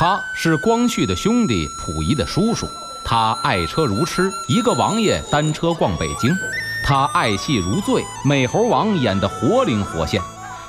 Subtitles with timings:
[0.00, 2.66] 他是光绪的兄弟，溥仪的叔叔。
[3.04, 6.34] 他爱车如痴，一个王爷单车逛北京。
[6.82, 10.18] 他爱戏如醉，美猴王演得活灵活现。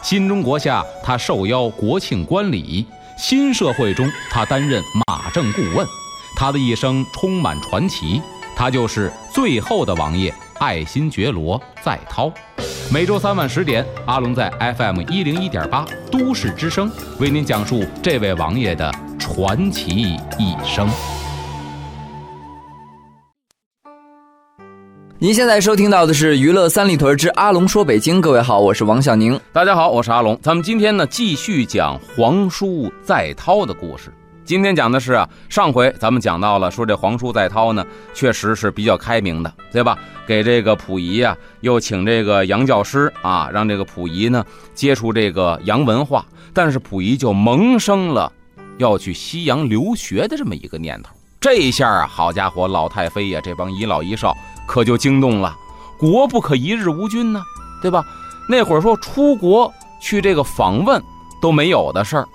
[0.02, 2.86] 新中国下，他受邀国庆观礼；
[3.18, 5.88] 新社会中，他担任马政顾问。
[6.36, 8.22] 他的一生充满传奇。
[8.54, 12.32] 他就是最后的王爷，爱新觉罗在涛。
[12.94, 14.48] 每周三晚十点，阿龙在
[14.78, 18.92] FM 一零一点八都市之声为您讲述这位王爷的。
[19.18, 19.90] 传奇
[20.38, 20.88] 一生。
[25.18, 29.40] 您现在收听到的是《娱乐三里屯之阿龙说北京》，各位好，我是王小宁。
[29.52, 30.38] 大家好，我是阿龙。
[30.44, 34.14] 咱们今天呢，继续讲皇叔在涛的故事。
[34.44, 39.98] 今天讲的是啊，上回咱们讲到了，说这皇叔在涛呢，确实是比较开明的，对吧？
[40.28, 48.32] 给这个溥仪呀，又请这个洋教师啊，让这个溥仪呢接触这个洋文化，但是溥仪就萌生了。
[48.78, 54.36] 要去西洋留学的这么一个念头，这一下啊，好家伙，老太妃呀，这帮遗老遗少
[54.68, 55.56] 可就惊动了。
[56.00, 57.44] 国不可一日无君呢，
[57.82, 58.04] 对吧？
[58.50, 61.02] 那会儿说出国去这个访问
[61.40, 62.28] 都没有的事儿，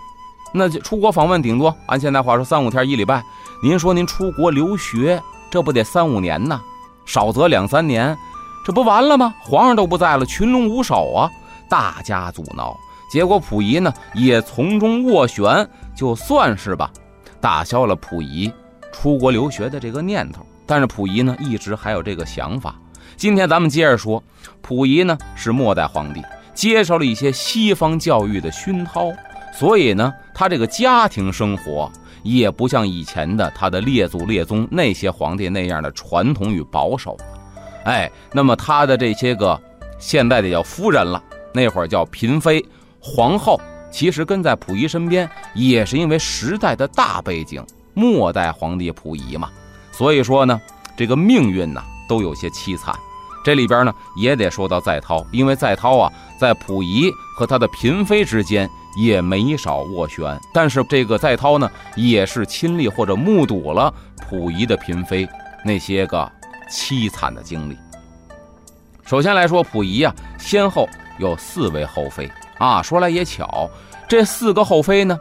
[0.58, 3.22] 那出国访问顶多按现在话说三五天一礼拜。
[3.62, 6.58] 您说您出国留学，这不得三五年呢？
[7.04, 8.16] 少则两三年，
[8.64, 9.34] 这不完了吗？
[9.42, 11.30] 皇上都不在了，群龙无首啊，
[11.68, 12.74] 大家阻挠。
[13.12, 16.90] 结果溥仪呢也从中斡旋，就算是吧，
[17.38, 18.50] 打消了溥仪
[18.92, 20.40] 出国留学的这个念头。
[20.64, 22.74] 但是溥仪呢一直还有这个想法。
[23.14, 24.22] 今天咱们接着说，
[24.62, 26.22] 溥仪呢是末代皇帝，
[26.54, 29.12] 接受了一些西方教育的熏陶，
[29.58, 31.90] 所以呢他这个家庭生活
[32.22, 37.16] 也不像以前的他的列祖列宗那些皇帝那样的传统与保守。
[37.84, 39.58] 哎，那么他的这些个
[39.98, 41.22] 现在的叫夫人了，
[41.54, 42.64] 那会儿叫嫔妃。
[43.00, 49.48] 皇后其实跟在溥仪身边，也是因为时代的大背景，末代皇帝溥仪嘛，
[49.92, 50.60] 所以说呢，
[50.96, 52.92] 这个命运呢都有些凄惨。
[53.44, 63.92] 这里边呢也得说到在涛，因为在涛啊，在溥仪和他的嫔妃之间也没少斡旋，但是这个在涛呢，也是亲历或者目睹了
[64.28, 65.28] 溥仪的嫔妃
[65.64, 66.30] 那些个
[66.70, 67.76] 凄惨的经历。
[69.04, 72.30] 首先来说，溥仪呀，先后有四位后妃。
[72.58, 73.68] 啊，说来也巧，
[74.08, 75.18] 这四个后妃呢，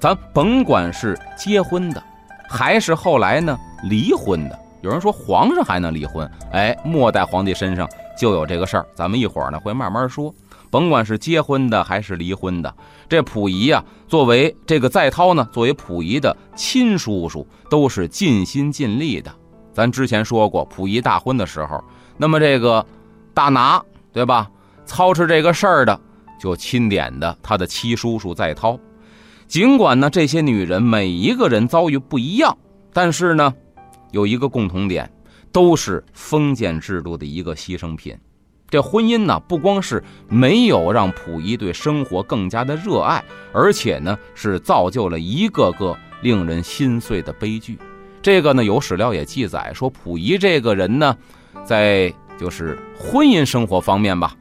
[0.00, 2.02] 咱甭管是结婚的，
[2.48, 4.58] 还是后来呢离婚的。
[4.80, 7.86] 有人说皇上还能离婚，哎，末代皇帝身上
[8.16, 8.86] 就有这个事儿。
[8.94, 10.34] 咱们一会儿呢会慢慢说。
[10.70, 12.74] 甭管是结婚的还是离婚的，
[13.08, 19.34] 这溥仪呀，作为这个在涛呢，作为溥仪的亲叔叔，都是尽心尽力的。
[19.72, 21.82] 咱之前说过，溥仪大婚的时候，
[22.16, 22.84] 那么这个
[23.34, 23.82] 大拿
[24.12, 24.48] 对吧，
[24.86, 26.00] 操持这个事儿的。
[26.38, 28.78] 就钦点的他的七叔叔在涛，
[29.46, 32.56] 尽管呢这些女人每一个人遭遇不一样，
[32.94, 33.52] 但是呢
[34.10, 35.12] 有一个共同点，
[35.52, 38.16] 都是封建制度的一个牺牲品。
[38.70, 43.22] 这婚姻呢不光是没有让溥仪对生活更加的热爱，
[43.52, 47.76] 而且呢是造就了一个个令人心碎的悲剧。
[48.22, 51.16] 这个呢有史料也记载说，溥仪这个人呢，
[51.64, 54.34] 在就是婚姻生活方面吧，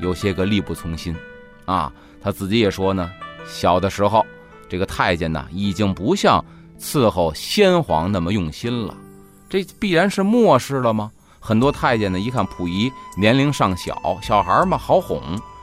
[0.00, 1.16] 有些个力不从心。
[1.64, 3.08] 啊，他自己也说呢，
[3.46, 4.26] 小的时候，
[4.68, 6.44] 这个太监呢，已经不像
[6.78, 8.94] 伺候先皇那么用心了，
[9.48, 11.10] 这必然是漠视了吗？
[11.40, 15.20] 很多太监呢，一看溥仪年龄尚小，小孩嘛好哄，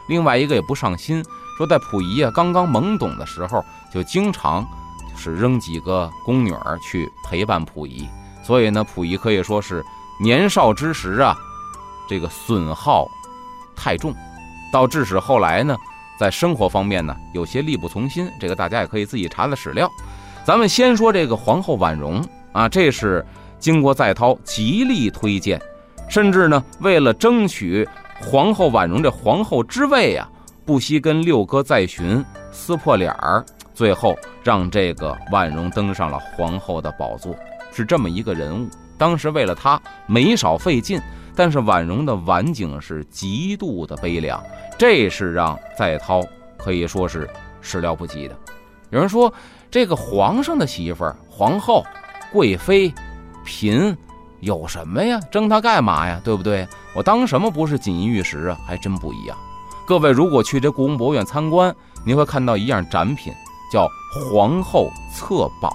[0.07, 1.23] 另外一个也不上心，
[1.57, 4.67] 说在溥仪啊刚刚懵懂的时候，就经常
[5.15, 8.09] 是扔几个宫女儿去陪伴溥仪，
[8.43, 9.85] 所以呢，溥仪可以说是
[10.19, 11.37] 年少之时啊，
[12.09, 13.07] 这个损耗
[13.75, 14.13] 太重，
[14.73, 15.77] 到致使后来呢。
[16.19, 19.87] 在生活方面呢，有些力不从心，这个大家也可以自己查查史料。
[20.43, 23.23] 咱们先说这个皇后婉容啊，这是
[23.59, 25.61] 经过在涛极力推荐，
[26.09, 27.87] 甚至呢，为了争取
[28.21, 30.29] 皇后婉容这皇后之位啊，
[30.65, 37.35] 不惜跟六哥在寻撕破脸儿，最后让这个婉容登上了皇后的宝座，
[37.71, 37.85] 是。
[37.85, 38.67] 这么一个人物。
[38.97, 40.99] 当时为了她没少费劲，
[41.35, 41.59] 但是。
[41.59, 43.03] 婉容的晚景是。
[43.05, 44.43] 极度的悲凉。
[44.77, 45.31] 这是。
[45.31, 46.23] 让在涛
[46.57, 47.29] 可以说是。
[47.61, 48.35] 始料不及的。
[48.89, 49.31] 有人说，
[49.69, 51.85] 这个皇上的媳妇儿、皇后、
[52.31, 52.91] 贵妃、
[53.47, 53.95] 贫，
[54.41, 55.17] 有什么呀？
[55.31, 56.19] 争它干嘛呀？
[56.21, 56.67] 对不对？
[56.93, 58.57] 我当什么不是锦衣玉食啊？
[58.67, 59.37] 还真不一样。
[59.87, 61.73] 各位如果去这故宫博物院参观，
[62.05, 63.31] 你会看到一样展品，
[63.71, 65.71] 叫皇后册宝。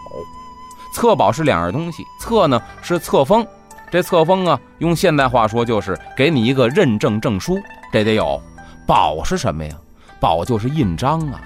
[0.95, 3.47] 册宝是两样东西，册呢是册封，
[3.91, 7.59] 这册封啊，用现代话说就是给你一个认证证书，
[7.91, 8.39] 这得有。
[8.87, 9.75] 宝是什么呀？
[10.21, 11.41] 宝就是印章啊。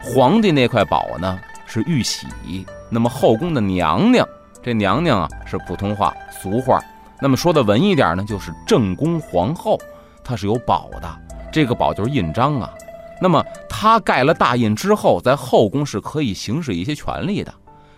[0.00, 2.26] 皇帝那块宝呢是玉玺，
[2.88, 4.26] 那么后宫的娘娘，
[4.62, 6.78] 这娘娘啊是普通话俗话，
[7.20, 9.76] 那么说的文艺点呢，就是正宫皇后，
[10.22, 11.20] 她是有宝的，
[11.52, 12.72] 这个宝就是印章啊。
[13.20, 17.52] 那么她盖了大印之后，在后宫是可以行使一些权利的。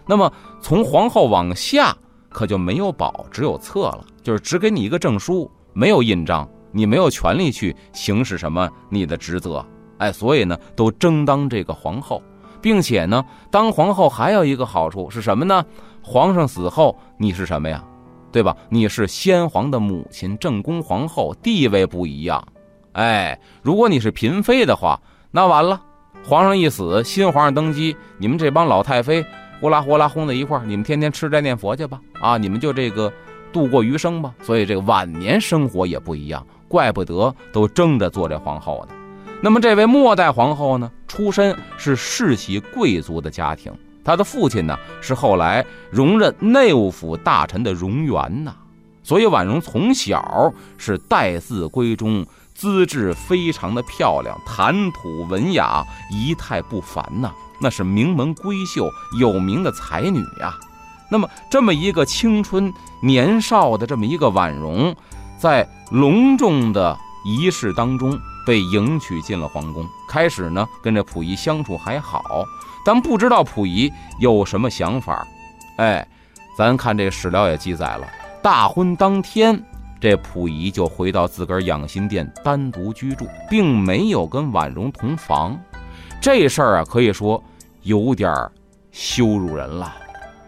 [0.07, 1.95] 那么从皇后往下，
[2.31, 9.65] 可就没有宝，只有册了，就是只给你一个证书，没有印章，你没有权利去行使什么你的职责。
[9.99, 12.23] 哎，所以呢，都争当这个皇后，
[12.61, 15.65] 并且呢，当皇后还有一个好处是什么呢？
[16.05, 17.83] 皇上死后，你是什么呀？
[18.31, 18.55] 对吧？
[18.69, 22.47] 你是先皇的母亲，正宫皇后，地位不一样。
[22.93, 25.81] 哎，如果你是嫔妃的话，那完了，
[26.25, 29.25] 皇上一死，新皇上登基，你们这帮老太妃。
[29.61, 31.99] 呼啦呼啦轰在一块儿，你们天天吃斋念佛去吧！
[32.21, 33.11] 啊，你们就这个
[33.51, 34.35] 度过余生吧。
[34.43, 38.95] 所以这个晚年生活也不一样，怪不得都争着做这皇后呢。
[39.41, 43.73] 那么这位末代皇后呢，出身是世袭贵族的家庭，
[44.05, 48.55] 他的父亲呢是后来荣任内务府大臣的荣源呐。
[49.03, 52.25] 所以婉容从小是待字闺中，
[52.55, 57.33] 资质非常的漂亮，谈吐文雅，仪态不凡呐。
[57.61, 60.55] 那是名门闺秀，有名的才女呀。
[61.11, 62.73] 那么，这么一个青春
[63.03, 64.95] 年少的这么一个婉容，
[65.39, 69.87] 在隆重的仪式当中被迎娶进了皇宫。
[70.09, 72.45] 开始呢，跟这溥仪相处还好，
[72.85, 75.27] 但不知道溥仪有什么想法。
[75.79, 76.07] 哎，
[76.57, 78.07] 咱看这史料也记载了，
[78.43, 79.61] 大婚当天，
[80.01, 85.59] 这溥仪就回到自个儿养心殿单独居住，并没有跟婉容同房。
[86.21, 87.43] 这事儿啊，可以说
[87.83, 88.33] 有点
[88.93, 89.93] 羞辱人了。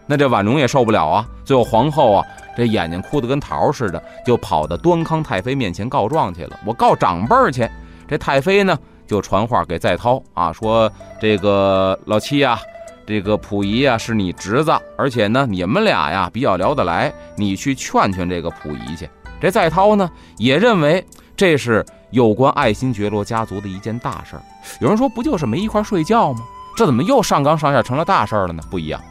[0.05, 1.27] 那这婉容也受不了啊。
[1.43, 2.25] 最后皇后啊，
[2.55, 6.57] 这眼睛哭得跟桃似的，就跑到端康太妃面前告状去了。
[6.65, 7.69] 我告长辈儿去。
[8.07, 12.59] 这太妃呢，就传话给载涛啊，说这个老七呀，
[13.05, 19.09] 这个溥仪啊是你侄子，而且呢，你们俩呀比较聊得来，你去劝劝这个溥仪去。
[19.39, 21.03] 这载涛呢，也认为
[21.35, 21.85] 这是。
[22.11, 24.41] 有关爱新觉罗家族的一件大事儿，
[24.79, 26.39] 有人说不就是没一块睡觉吗？
[26.77, 28.63] 这怎么又上纲上线成了大事儿了呢？
[28.71, 29.01] 不一样，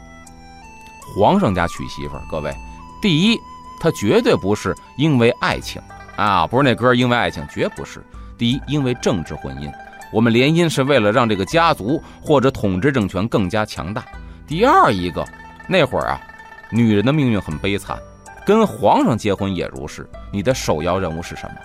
[1.15, 2.51] 皇上家娶媳妇儿，各位，
[2.99, 3.37] 第一，
[3.79, 5.79] 他绝对不是因为爱情
[6.15, 8.03] 啊，不是那歌因为爱情，绝不是。
[8.35, 9.71] 第一，因为政治婚姻，
[10.11, 14.05] 我们联姻是为了让这个家族或者统治政权更加强大。
[14.47, 15.25] 第二一个，
[15.67, 16.21] 那会儿啊，
[16.71, 17.97] 女人的命运很悲惨，
[18.45, 20.09] 跟皇上结婚也如是。
[20.31, 21.55] 你的首要任务是什么？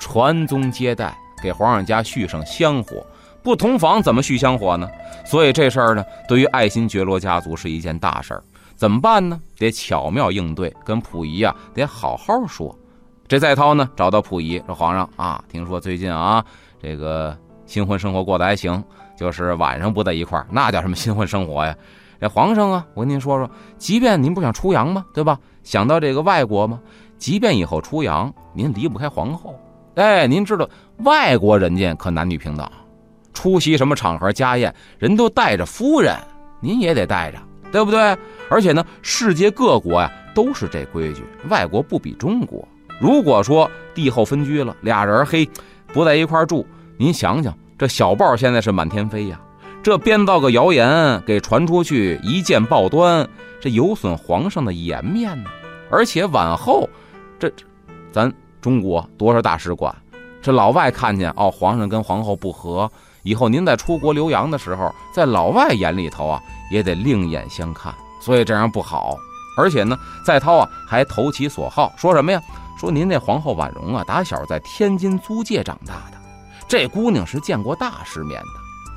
[0.00, 3.06] 传宗接代，给皇上家续上香火，
[3.42, 4.88] 不同房怎么续香火呢？
[5.24, 8.42] 所以这事儿呢，对于爱新觉罗家族是一件大事儿。
[8.74, 9.40] 怎么办呢？
[9.56, 12.76] 得巧妙应对，跟溥仪啊得好好说。
[13.28, 16.44] 这载涛呢，找到溥仪说：“皇上啊，听说最近啊，
[16.82, 17.34] 这个
[17.66, 18.82] 新婚生活过得还行，
[19.16, 21.74] 就是晚上不在一块儿，那叫什么新婚生活呀？
[22.20, 25.04] 这皇上啊，我跟您说说，即便您不想出洋嘛？
[25.12, 25.38] 对吧？
[25.62, 26.80] 想到这个外国嘛？
[27.18, 29.54] 即便以后出洋，您离不开皇后。”
[29.96, 32.68] 哎，您知道外国人家可男女平等，
[33.32, 36.16] 出席什么场合家宴，人都带着夫人，
[36.60, 37.38] 您也得带着，
[37.70, 38.16] 对不对？
[38.50, 42.66] 而且呢，世界各国呀都是这规矩，外国不比中国。
[43.00, 45.48] 如果说帝后分居了，俩人嘿
[45.92, 49.40] 不在一块住，您想想，这小报现在是满天飞呀，
[49.82, 53.28] 这编造个谣言给传出去，一见报端，
[53.60, 55.50] 这有损皇上的颜面呢。
[55.90, 56.88] 而且往后，
[57.38, 57.52] 这
[58.12, 58.32] 咱。
[58.60, 59.94] 中国多少大使馆，
[60.40, 62.90] 这老外看见哦，皇上跟皇后不和，
[63.22, 69.18] 以后您在出国留洋的时候，在老外眼里头啊，也得另眼相看，所以这样不好。
[69.58, 72.40] 而且呢，载涛啊还投其所好，说什么呀？
[72.80, 76.13] 说您那皇后婉容啊，打小在天津租界长大的，
[76.66, 78.48] 这姑娘是见过大世面的。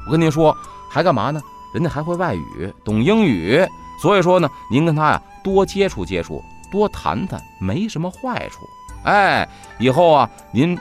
[0.05, 0.55] 我跟您说，
[0.89, 1.41] 还干嘛呢？
[1.73, 3.63] 人家还会外语，懂英语，
[4.01, 8.61] 所以说呢，您跟她呀多接触接触，多谈谈，没什么坏处。
[9.03, 9.47] 哎，
[9.77, 10.79] 以后啊，您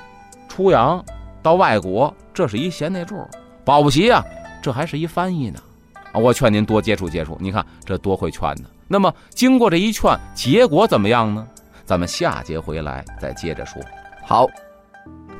[0.49, 1.05] 出洋
[1.43, 3.29] 到外国，这是一贤内助，
[3.65, 4.25] 保不齐啊，
[4.63, 5.61] 这还是一翻译呢。
[6.13, 8.69] 啊，我劝您多接触接触，你看这多会劝呢。
[8.87, 11.47] 那么经过这一劝，结果怎么样呢？
[11.85, 13.83] 咱们下节回来再接着说。
[14.25, 14.47] 好。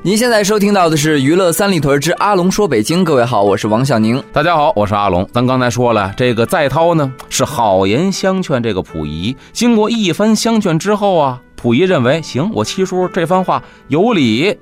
[0.03, 4.23] 您现在收听到的是《娱乐三里屯之阿龙说北京》，各位好，我是王小宁。
[4.31, 5.27] 大家好，我是阿龙。
[5.33, 14.55] 咱刚才说了，这个在涛呢是好言相劝这个溥仪，经过一番相劝之后啊，溥仪认为行，我七叔这番话有理，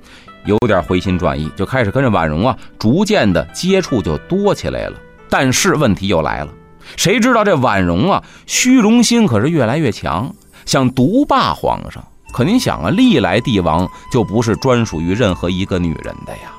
[0.46, 4.94] 有点回心转意，就开始跟着婉容啊逐渐的接触就多起来了。
[5.30, 6.48] 但是问题又来了，
[6.96, 10.34] 谁知道这婉容啊虚荣心可是越来越强，
[10.66, 12.04] 想独霸皇上。
[12.36, 16.52] 可您想啊，历来帝王就不是专属于任何一个女人的呀。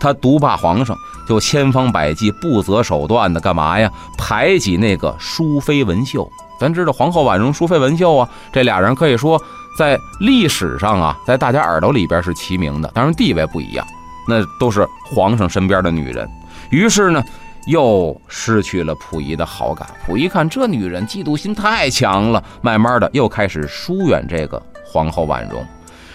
[0.00, 0.96] 他独霸皇上，
[1.28, 3.92] 就千方百计、不择手段的干嘛呀？
[4.16, 6.26] 排挤那个淑妃文秀。
[6.58, 9.38] 咱知道皇后婉容、淑妃文秀啊，这俩人可以说
[9.76, 13.86] 在历史上啊，在大家耳朵里边是齐名的，当然地位不一样，
[14.26, 16.26] 那都是皇上身边的女人。
[16.70, 17.22] 于是呢，
[17.66, 19.86] 又失去了溥仪的好感。
[20.06, 24.62] 溥仪看这女人嫉妒心太强了，慢慢的又开始疏远这个。
[24.90, 25.64] 皇后婉容，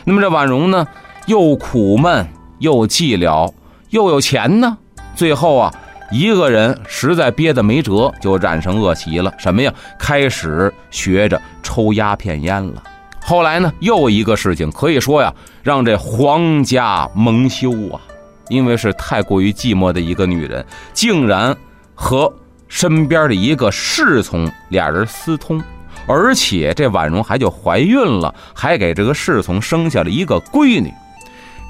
[0.03, 0.85] 那么这婉容呢，
[1.27, 2.27] 又苦闷
[2.59, 3.49] 又寂寥，
[3.91, 4.77] 又有钱呢。
[5.15, 5.73] 最后啊，
[6.11, 9.33] 一个人实在憋得没辙，就染上恶习了。
[9.37, 9.73] 什么呀？
[9.97, 12.83] 开始学着抽鸦片烟了。
[13.21, 18.01] 后来呢，又一个事情，可以说呀，让这皇家蒙羞啊，
[18.49, 21.55] 因为是太过于寂寞的一个女人，竟然
[21.93, 22.31] 和
[22.67, 25.63] 身边的一个侍从俩人私通。
[26.07, 30.93] 而且这婉容还就怀孕了，还给这个侍从生下了一个闺女。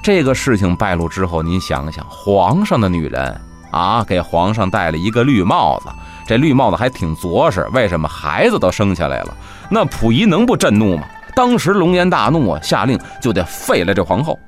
[0.03, 5.89] 这个事情败露之后，您想想，皇上的女人啊，给皇上戴了一个绿帽子，
[6.27, 7.67] 这绿帽子还挺着实。
[7.73, 9.35] 为什么孩子都生下来了？
[9.69, 11.07] 那溥仪能不震怒吗？
[11.35, 14.39] 当时龙颜大怒啊，下令就得废了这皇后。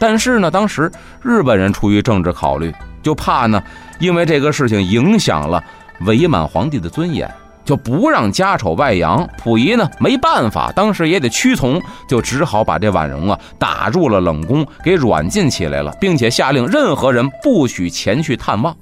[0.00, 0.90] 但是呢，当时
[1.22, 3.62] 日本人出于政治考虑，就怕呢，
[4.00, 5.62] 因为这个事情影响了
[6.00, 7.32] 伪满皇帝的尊严。
[7.68, 18.74] 就不让家丑外扬，溥仪呢没办法，当时也得屈从，就只好把这婉容啊打入了冷宫，给软禁起来了，并且下令任何人不许前去探望。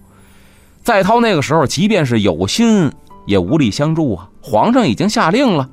[0.84, 2.88] 在涛那个时候，即便是有心，
[3.26, 4.28] 也无力相助啊。
[4.40, 5.68] 皇上已经下令了。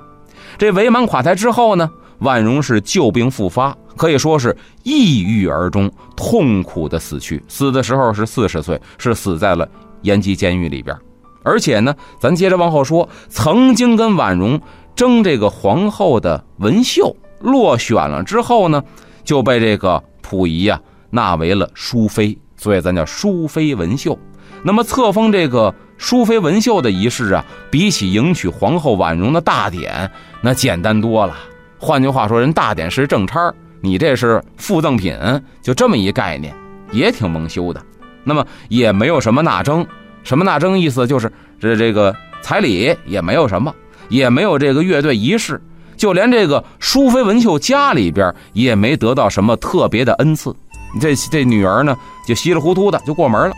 [0.57, 7.43] 这伪满垮台之后呢，婉容是旧病复发，可以说是抑郁而终，痛苦的死去。
[7.47, 9.69] 死的时候是四十岁，是死在了
[10.01, 10.97] 延吉监狱里边。
[11.43, 14.59] 而且呢，咱接着往后说，曾经跟婉容
[14.95, 18.83] 争这个皇后的文秀落选了之后呢，
[19.23, 24.17] 就被这个溥仪呀纳为了淑妃，所以咱叫淑妃文秀。
[24.63, 30.09] 那么册封这个淑妃文秀的仪式啊，比起迎娶皇后婉容的大典，
[30.41, 31.35] 那简单多了。
[31.77, 35.17] 换句话说，人大典是正差，你这是附赠品，
[35.61, 36.55] 就这么一概念，
[36.93, 37.81] 也挺蒙羞的。
[38.23, 39.85] 那么也没有什么纳征。
[40.23, 43.73] 什么纳征意思就是这这个彩礼也没有什么，
[44.09, 45.61] 也没有这个乐队仪式，
[45.95, 50.55] 就连这个淑妃文秀家里边也没得到什么特别的恩赐。
[51.01, 51.95] 这这女儿呢，
[52.27, 53.55] 就稀里糊涂的就过门了。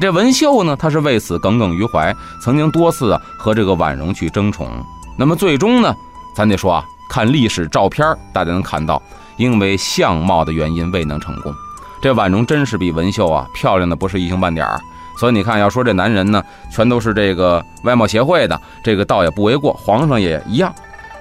[0.00, 4.70] 这文秀呢，她是为此耿耿于怀，曾经多次啊和这个婉容去争宠。
[5.18, 5.94] 那么最终呢，
[6.34, 9.02] 咱得说啊，看历史照片，大家能看到，
[9.36, 11.54] 因为相貌的原因未能成功。
[12.00, 14.80] 这婉容真是比文秀啊漂亮的不是一星半点儿。
[15.22, 19.72] 所以你看，要说这男人呢，全都是这个外貌协会的，这个倒也不为过。
[19.74, 20.74] 皇上也一样。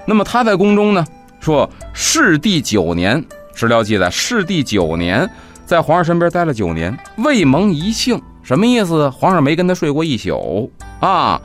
[0.08, 1.05] 那么他在宫中呢，
[1.39, 5.29] 说世帝九年，史料记载，世帝九年
[5.67, 9.08] 在皇上身边待了九年，未蒙一幸，什么意思？
[9.12, 11.39] 皇上没跟他睡过一宿啊。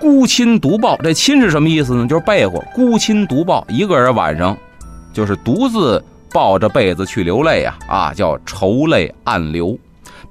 [0.00, 2.04] 孤亲独抱，这亲是什么意思呢？
[2.08, 2.60] 就是被窝。
[2.74, 4.58] 孤亲独抱，一个人晚上
[5.12, 9.78] 就是独自抱着被子去流泪啊啊，叫愁泪暗流，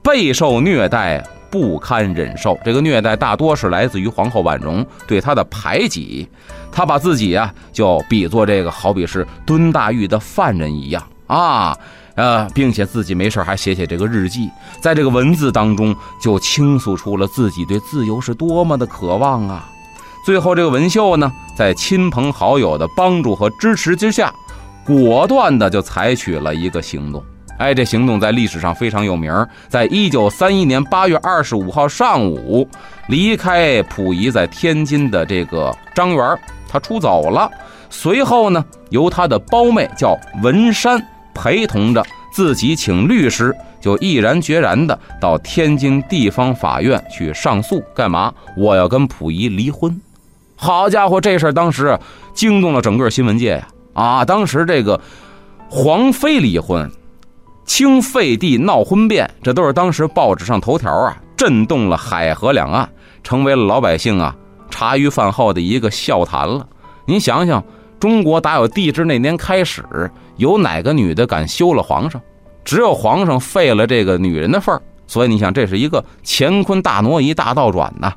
[0.04, 1.24] 备受虐待。
[1.52, 6.28] 不堪忍受，这个虐待大多是来自于皇后婉容对他的排挤，
[6.72, 11.78] 他把自己啊就比作这个好比是蹲大狱的犯人一样啊，
[12.16, 14.50] 呃，并且自己没事还写写这个日记，
[14.82, 19.70] 在这个文字当中就倾诉出了自己对自由是多么的渴望啊。
[20.26, 24.34] 最后这个文秀呢，在亲朋好友的帮助和支持之下，
[24.86, 27.24] 果断的就采取了一个行动。
[27.62, 29.32] 哎，这行动在历史上非常有名。
[29.68, 32.68] 在一九三一年八月二十五号上午，
[33.08, 36.36] 离开溥仪在天津的这个张园，
[36.68, 37.48] 他出走了。
[37.88, 41.00] 随后呢，由他的胞妹叫文山
[41.36, 42.04] 陪同着，
[42.34, 47.80] 自己请律师，就毅然决然的到天津地方法院去上诉。
[47.94, 48.34] 干嘛？
[48.58, 50.02] 我要跟溥仪离婚。
[50.56, 51.96] 好家伙，这事儿当时
[52.34, 53.68] 惊动了整个新闻界呀！
[53.94, 55.00] 啊，当时这个
[55.70, 56.90] 皇妃离婚。
[57.66, 62.90] 清废帝闹婚变，这都是当时报纸上头条啊，震动了海河两岸，
[63.24, 64.36] 成为了老百姓啊
[64.70, 66.68] 茶余饭后的一个笑谈了。
[67.06, 67.64] 您想想，
[68.00, 69.84] 中国打有帝制那年开始，
[70.38, 72.22] 有哪个女的敢休了皇上？
[72.64, 74.82] 只有皇上废了这个女人的份儿。
[75.08, 78.14] 所以你想，这是一个乾坤大挪移、大倒转呐。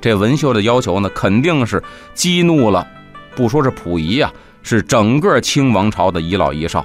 [0.00, 1.82] 这文秀的要求呢，肯定是
[2.14, 2.86] 激怒了，
[3.34, 6.84] 不说是溥仪啊，是整个清王朝的遗老遗少。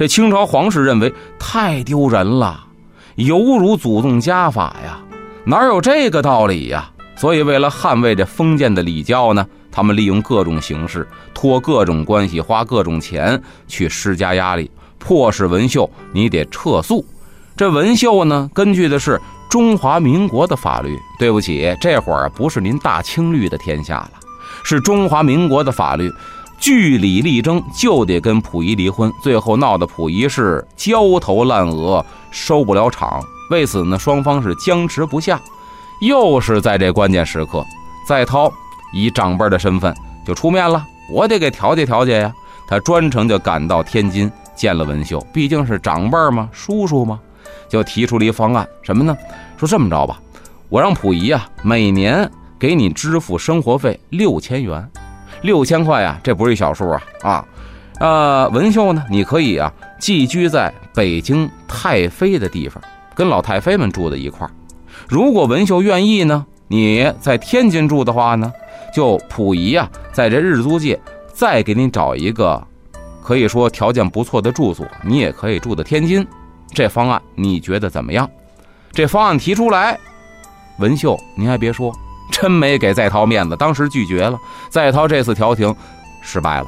[0.00, 2.64] 这清朝皇室认为太丢人了，
[3.16, 4.98] 犹如祖宗家法呀，
[5.44, 6.90] 哪有这个道理呀？
[7.16, 13.38] 所以为了捍卫这封建的礼教呢，他们利用各种形式，托各种关系，花各种钱
[13.68, 17.04] 去施加压力，迫使文秀你得撤诉。
[17.54, 20.96] 这文秀呢，根据的是中华民国的法律。
[21.18, 24.12] 对不起，这会儿不是您大清律的天下了，
[24.64, 26.10] 是中华民国的法律。
[26.60, 29.10] 据理力争，就得跟溥仪离婚。
[29.22, 33.20] 最后闹得溥仪是焦头烂额，收不了场。
[33.50, 35.40] 为此呢，双方是僵持不下。
[36.02, 37.64] 又是在这关键时刻，
[38.06, 38.52] 在涛
[38.92, 39.94] 以长辈的身份
[40.26, 42.32] 就出面了，我得给调解调解呀。
[42.68, 47.18] 他专程就赶到天津见了文秀，毕竟是长辈嘛，叔叔嘛。
[47.68, 49.16] 就提出了一方案，什么呢？
[49.56, 50.20] 说这么着吧，
[50.68, 54.88] 我让溥仪啊每年给你支付生活费六千元，
[55.42, 57.44] 六千块啊，这不是一小数啊啊！
[57.98, 62.82] 呃，文秀呢，你可以啊寄居在北京太妃的地方，
[63.14, 64.50] 跟老太妃们住在一块儿。
[65.08, 68.52] 如果文秀愿意呢，你在天津住的话呢，
[68.94, 70.98] 就溥仪啊在这日租界
[71.32, 72.62] 再给你找一个
[73.22, 76.26] 可以说条件不错的住所，你也可以住在天津。
[76.72, 78.28] 这方案你觉得怎么样？
[78.92, 79.98] 这方案提出来，
[80.78, 81.92] 文秀，您还别说，
[82.30, 84.38] 真没给在涛面子，当时拒绝了。
[84.68, 85.74] 在涛这次调停
[86.22, 86.66] 失败了，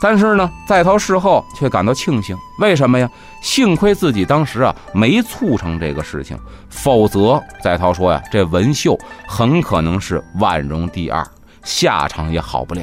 [0.00, 3.08] 但是呢，在涛事后却感到庆幸，为什么呀？
[3.42, 6.38] 幸亏自己当时啊没促成这个事情，
[6.68, 11.26] 否则在涛说呀，这文秀很可能是万荣第二，
[11.62, 12.82] 下场也好不了。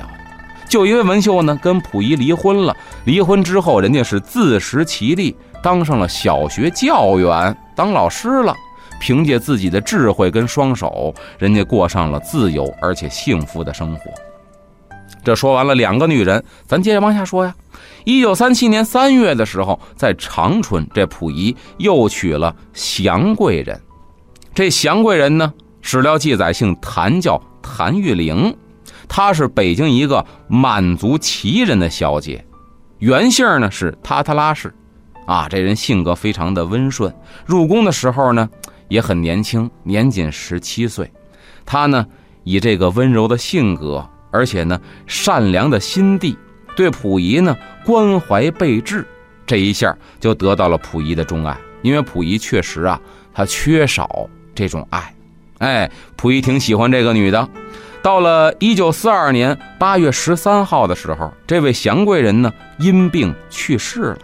[0.67, 5.35] 就因为文秀呢跟溥仪离婚了，离婚之后人家是自食其力。
[5.61, 8.55] 当上了小学教员，当老师了。
[8.99, 14.11] 凭借自己的智慧跟双手，人家过上了自由而且幸福的生活。
[15.23, 17.53] 这说完了两个女人，咱接着往下说呀。
[18.05, 23.79] 一九三七年三月的时候，在长春，这溥仪又娶了祥贵人。
[24.53, 28.55] 这祥贵人呢，史料记载姓谭，叫谭玉玲，
[29.07, 32.43] 她是北京一个满族旗人的小姐，
[32.99, 34.73] 原姓呢是塔塔拉氏。
[35.27, 37.13] 啊，这人性格非常的温顺，
[37.45, 38.49] 入宫的时候呢
[38.89, 41.09] 也很年轻，年仅十七岁。
[41.65, 42.05] 他呢
[42.43, 46.37] 以这个温柔的性格，而且呢善良的心地，
[46.75, 49.07] 对溥仪呢关怀备至，
[49.45, 51.57] 这一下就得到了溥仪的钟爱。
[51.81, 52.99] 因为溥仪确实啊，
[53.33, 55.15] 他缺少这种爱。
[55.59, 57.47] 哎，溥仪挺喜欢这个女的。
[58.01, 64.17] 到了一九四二年八月十三号的时候，这位祥贵人呢因病去世了。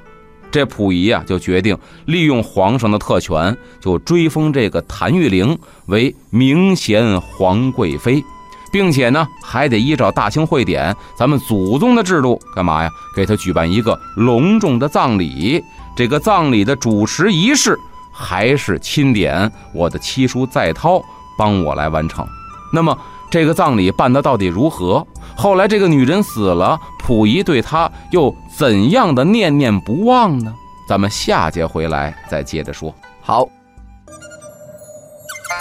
[0.55, 8.23] 这溥仪啊，就决定利用皇上的特权，就追封这个谭玉玲为明贤皇贵妃，
[8.71, 12.89] 并且呢，还得依照大清会典，咱们祖宗的制度，干嘛呀？
[13.13, 15.61] 给他举办一个隆重的葬礼。
[15.93, 17.77] 这个葬礼的主持仪式，
[18.13, 21.01] 还是钦点我的七叔在涛
[21.37, 22.25] 帮我来完成。
[22.71, 22.97] 那么，
[23.35, 25.05] 这个葬礼办的到底如何？
[25.35, 30.53] 后来这个女人死了，溥仪对她又怎样的念念不忘呢？
[30.87, 32.95] 咱们下节回来再接着说。
[33.21, 33.45] 好，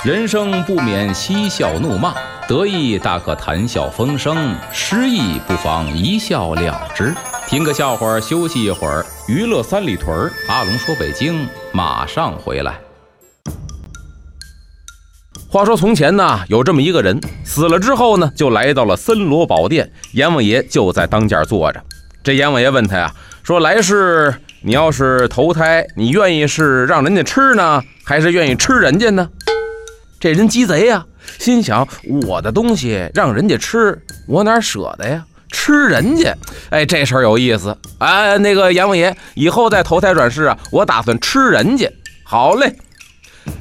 [0.04, 2.14] 人生不免嬉笑怒骂，
[2.46, 7.12] 得意大可谈笑风生，失意不妨一笑了之。
[7.48, 9.04] 听个笑话，休息一会儿。
[9.26, 12.83] 娱乐三里屯，阿龙说北京，马上回来。
[15.54, 21.80] 话说从前呢，有这么一个人死了之后呢，就来到了森罗宝殿，阎王爷就在当间坐着。
[22.24, 23.14] 这阎王爷问他呀，
[23.44, 29.28] 说来世你要是投胎，你愿意是让人家吃呢，还是愿意吃人家呢？
[30.18, 31.06] 这人鸡贼呀，
[31.38, 31.86] 心想
[32.26, 35.24] 我的东西让人家吃，我哪舍得呀？
[35.52, 36.36] 吃人家，
[36.70, 37.78] 哎，这事儿有意思。
[37.98, 41.88] 哎，那个阎王爷，以后再投胎转世啊，我打算吃人家。
[42.24, 42.74] 好嘞。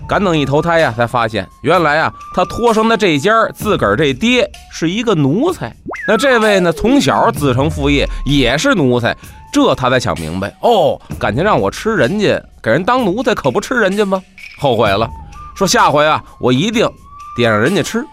[0.08, 5.76] 赶等一投胎呀，才发现原来啊，他托生的这家自个儿这爹是一个奴才。
[6.08, 9.15] 那这位呢，从小子承父业，也是奴才。
[9.52, 14.22] 这他才想明白哦，感情让我吃人家，给人当奴才，可不吃人家吗？
[14.58, 15.08] 后悔了，
[15.56, 16.89] 说下回啊，我一定
[17.38, 18.04] 得让人家吃。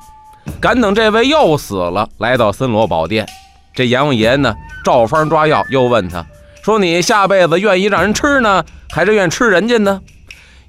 [0.61, 3.26] 赶等这位又死了，来到森罗宝殿，
[3.74, 4.54] 这阎王爷呢，
[4.85, 6.24] 照方抓药，又问他
[6.62, 9.98] 说：“你下辈子愿意让人吃呢，还是愿吃人家呢？”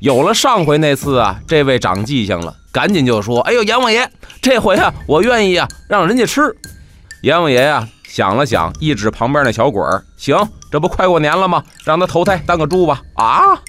[0.01, 4.11] 有了上回那次啊这位长记性了赶紧就说哎呦阎王爷
[4.41, 6.41] 这回啊我愿意啊让人家吃。
[7.21, 10.35] 阎王爷呀想了想一指旁边那小鬼儿行
[10.71, 11.63] 这不快过年了吗？
[11.83, 12.99] 让他投胎当个猪吧。
[13.13, 13.61] 啊？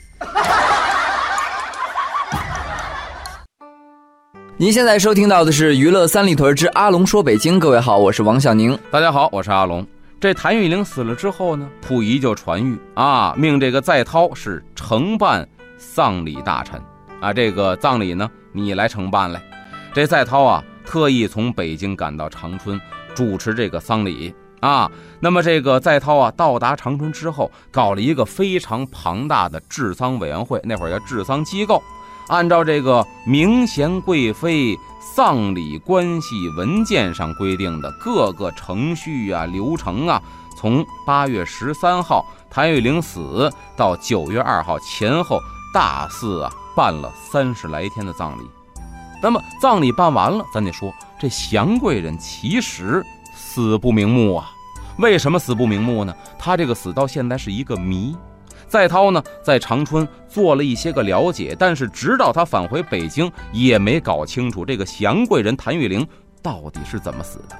[4.57, 8.79] 您现在收听到的是娱乐三里屯之阿龙说北京各位好我是王小宁。
[8.91, 9.87] 大家好我是阿龙。
[10.19, 15.47] 这谭玉玲死了之后呢溥仪就传谕啊命这个载涛是承办
[15.83, 16.81] 丧礼大臣
[17.21, 19.43] 啊，这个葬礼呢，你来承办来。
[19.93, 22.81] 这在涛啊，特意从北京赶到长春
[23.15, 24.89] 主持这个丧礼啊。
[25.21, 31.83] 那么这个在涛啊，到达长春之后，搞了一个非常庞大的治丧委员会，那会儿叫治丧机构。
[32.29, 40.23] 按照这个明贤贵妃丧礼关系文件上规定的各个程序啊、流程啊，
[40.57, 45.39] 从八月十三号谭玉玲死到九月二号前后
[45.73, 48.43] 大肆啊办了三十来天的葬礼。
[49.23, 53.05] 那么葬礼办完了，咱得说这祥贵人其实
[53.35, 54.51] 死不瞑目啊。
[54.99, 56.15] 为什么死不瞑目呢？
[56.39, 58.17] 他这个死到现在是一个谜。
[58.69, 66.07] 在涛呢，在长春做了一些个了解，但是直到他返回北京，也没搞清楚这个祥贵人谭玉玲
[66.43, 67.57] 到底是怎么死的。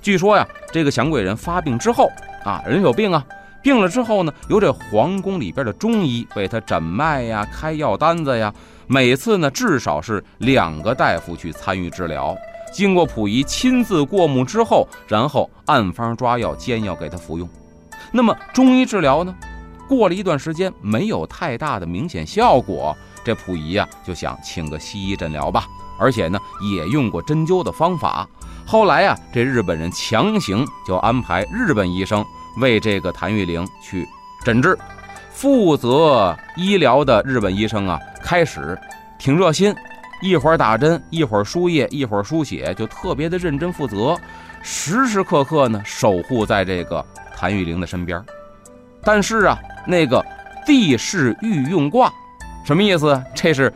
[0.00, 2.10] 据说呀，这个祥贵人发病之后
[2.44, 3.24] 啊，人有病啊，
[3.62, 8.52] 病了之后呢，由这皇宫里边的中医为他诊脉呀、开药单子呀，
[8.86, 12.36] 每次呢至少是两个大夫去参与治疗。
[12.72, 17.48] 经过溥仪亲自过目之后，然后按方抓药煎药给他服用。
[18.12, 19.34] 那么中医治疗呢？
[19.88, 25.66] 过了一段时间，没有太大的明显效果，这溥仪呀就想请个西医诊疗吧，
[25.98, 26.38] 而且呢
[26.72, 28.28] 也用过针灸的方法。
[28.64, 32.24] 后来呀，这日本人强行就安排日本医生
[32.58, 34.06] 为这个谭玉玲去
[34.44, 34.76] 诊治。
[35.30, 38.78] 负责医疗的日本医生啊，开始
[39.18, 39.74] 挺热心，
[40.22, 44.16] 一会儿打针，一会儿输液，一会儿输血，就特别的认真负责，
[44.62, 47.04] 时时刻刻呢守护在这个
[47.36, 48.22] 谭玉玲的身边。
[49.02, 49.58] 但是啊。
[49.86, 50.22] 那个
[50.66, 52.12] 地势御用卦，
[52.66, 53.20] 什么意思？
[53.34, 53.72] 这是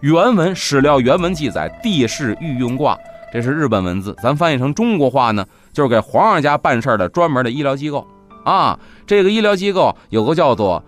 [0.00, 2.96] 原文史料原文记载，地势御用卦，
[3.32, 8.06] 这是日本文字，咱翻译成中国话呢，就是给皇上家办事的专门的医疗机构
[8.48, 8.78] 啊。
[9.06, 10.82] 这个医疗机构有个叫做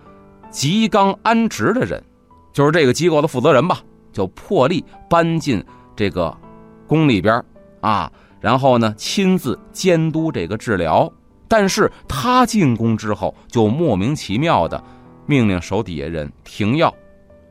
[0.49, 2.03] 吉冈安直的人，
[2.53, 3.79] 就是这个机构的负责人吧，
[4.11, 5.63] 就破例搬进
[5.95, 6.35] 这个
[6.87, 7.43] 宫里边
[7.81, 11.11] 啊，然后呢亲自监督这个治疗。
[11.47, 14.81] 但是他进宫之后，就莫名其妙的
[15.25, 16.93] 命令手底下人停药，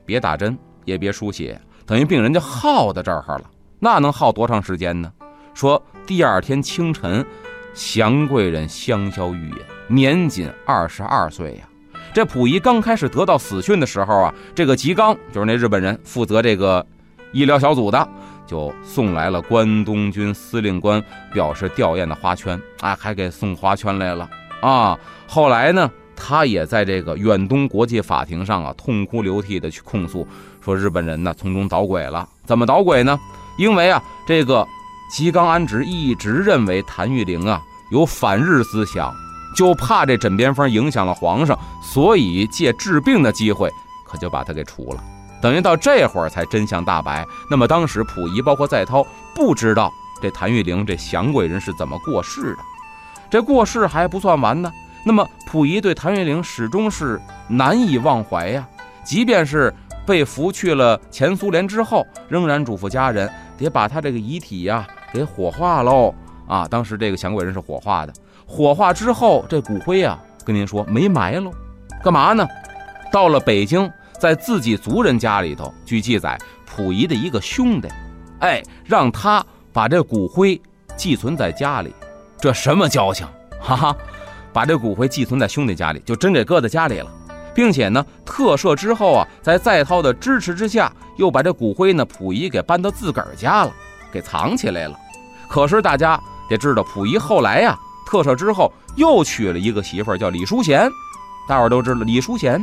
[0.07, 3.43] 别打针，也别输血，等于病人就耗在这儿了。
[3.79, 5.13] 那能耗多长时间呢？
[5.53, 7.27] 说第二天清晨，
[7.75, 9.57] 祥贵人香消玉殒，
[9.91, 11.69] 年仅二十二岁呀。
[12.15, 16.85] 这溥仪刚开始得到死讯的时候啊，这个吉冈就是那日本人负责这个
[17.33, 18.09] 医疗小组的。
[18.47, 21.01] 就送来了关东军司令官
[21.33, 24.29] 表示吊唁的花圈啊，还给送花圈来了
[24.61, 24.99] 啊。
[25.29, 30.27] 后来呢，他也在这个远东国际法庭上啊，痛哭流涕的去控诉，
[30.61, 32.29] 说日本人呢从中捣鬼了。
[32.45, 33.17] 怎么捣鬼呢？
[33.57, 34.67] 因为啊，这个
[35.13, 39.15] 吉冈安直一直认为谭玉玲啊有反日思想，
[39.57, 43.71] 就怕这枕边风影响了皇上，所以借治病的机会，
[44.07, 45.03] 可就把他给除了。
[45.43, 47.27] 等于到这会儿才真相大白。
[47.51, 52.59] 那么当时溥仪包括在涛不知道这谭玉玲这祥贵人是怎么过世的，
[53.31, 54.71] 这过世还不算完呢。
[55.05, 58.69] 那么溥仪对谭玉玲始终是难以忘怀呀。
[59.03, 59.75] 即便是
[60.07, 66.15] 被俘去了前苏联之后，仍然嘱咐家人得把他这个遗体呀给火化喽。
[66.47, 68.13] 啊，当时这个祥贵人是火化的，
[68.51, 71.53] 火化之后这骨灰啊，跟您说没埋喽，
[72.03, 72.47] 干嘛呢？
[73.13, 73.91] 到了北京。
[74.19, 77.89] 在自己族人家里头，据记载，溥仪的一个兄弟，
[78.41, 80.61] 哎，让他把这骨灰
[80.95, 81.91] 寄存在家里，
[82.39, 83.27] 这什么交情？
[83.59, 83.97] 哈哈，
[84.53, 87.11] 把这骨灰寄存在兄弟家里，就真给搁在家里了，
[87.55, 93.73] 并且呢，特赦之后啊，在在涛的支持之下，又把这骨灰呢，溥仪给搬到自个儿家了，
[94.13, 94.95] 给藏起来了。
[95.49, 97.75] 可是大家得知道，溥仪后来呀，
[98.11, 100.91] 特赦之后又娶了一个媳妇儿，叫李淑贤，
[101.49, 102.61] 大伙儿都知道李淑贤。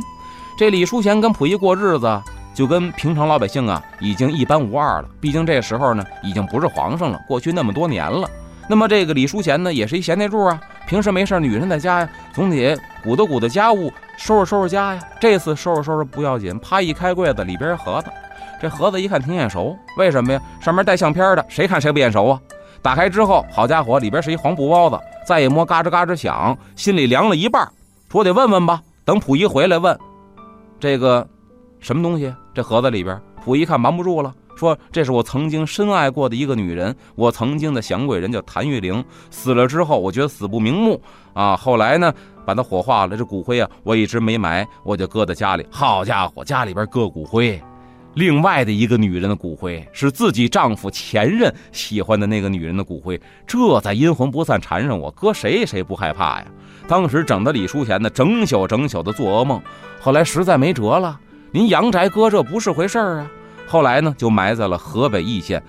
[0.58, 2.22] 这李淑贤跟溥仪过日子，
[2.54, 5.08] 就跟平常老百姓啊，已经一般无二了。
[5.20, 8.28] 毕竟这时候呢，已经不是皇上了，过去那么多年了。
[8.68, 10.60] 那么这个李淑贤呢，也是一闲内助啊。
[10.86, 15.02] 平时没事，女人在家呀，总得鼓捣鼓捣家务，收拾收拾家呀。
[15.18, 18.10] 这次收拾收拾不要紧，啪一开柜子，里边盒子。
[18.60, 20.40] 这盒子一看挺眼熟，为什么呀？
[20.60, 22.40] 上面带相片的，谁看谁不眼熟啊？
[22.82, 24.98] 打开之后，好家伙，里边是一黄布包子。
[25.28, 27.70] 再一摸，嘎吱嘎吱响，心里凉了一半。
[28.10, 29.94] 说得问问吧，等溥仪回来问。
[30.80, 31.28] 这个
[31.80, 32.34] 什么东西？
[32.54, 40.98] 这盒子里边，溥仪看瞒不住了，说：“这是我曾经深爱过的一个女人，我曾经的祥贵人叫谭玉玲，死了之后，我觉得死不瞑目
[41.34, 41.54] 啊。
[41.54, 42.10] 后来呢，
[42.46, 45.66] 把她火化了，这骨灰啊，我一直没埋，我就搁在家里。
[45.70, 47.62] 好家伙，家里边搁骨灰，
[48.18, 56.46] 另外的一个女人的骨灰，是自己丈夫前任喜欢的那个女人的骨灰，这在阴魂不散缠上我，搁谁谁不害怕呀？
[56.88, 59.62] 当时整的李淑贤呢，整宿整宿的做噩梦。
[60.00, 61.20] 后来实在没辙了，
[61.52, 63.30] 您阳宅搁这不是回事儿啊。
[63.68, 65.62] 后来呢，就埋在了河北易县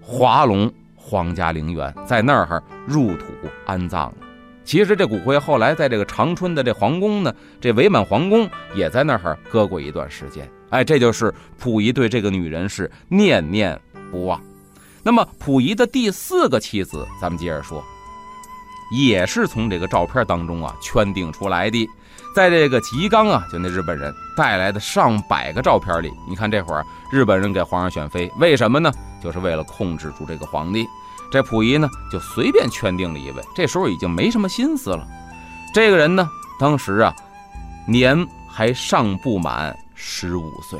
[0.00, 3.24] 华龙皇家陵园，在那儿入土
[3.64, 4.14] 安葬了。
[4.64, 10.48] 其实这骨灰后来在这个长春的这皇宫呢，这伪满皇宫也在那儿搁过一段时间。
[10.70, 13.78] 哎，这就是溥仪对这个女人是念念
[14.10, 14.40] 不忘。
[15.02, 17.84] 那么溥仪的第四个妻子，咱们接着说，
[18.90, 21.88] 也是从这个照片当中啊圈定出来的。
[22.34, 28.92] 在这个吉冈啊，就那日本人带来的上百个照片里，你看这会儿日本人给皇上选妃，为什么呢？
[29.22, 30.86] 就是为了控制住这个皇帝。
[31.30, 35.06] 这溥仪呢，就随便圈定了一位，这时候已经没什么心思了。
[35.72, 37.14] 这个人呢，当时啊，
[37.86, 40.78] 年还尚不满十五岁，